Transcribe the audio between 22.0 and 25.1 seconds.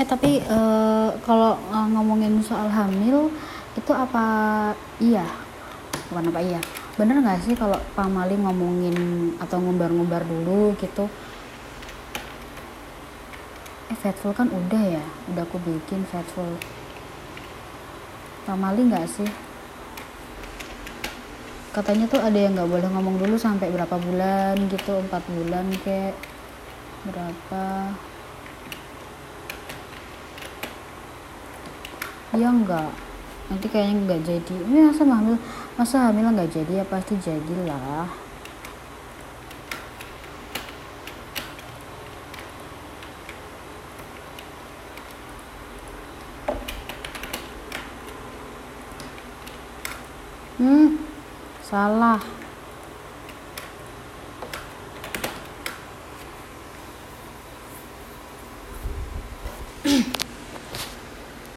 tuh ada yang nggak boleh ngomong dulu sampai berapa bulan gitu